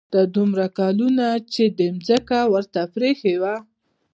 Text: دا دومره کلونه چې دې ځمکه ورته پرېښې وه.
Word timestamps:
دا 0.13 0.21
دومره 0.35 0.65
کلونه 0.79 1.27
چې 1.53 1.63
دې 1.77 1.87
ځمکه 2.07 2.39
ورته 2.53 2.81
پرېښې 2.95 3.35
وه. 3.41 3.55